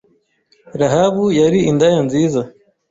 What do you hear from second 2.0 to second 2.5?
nziza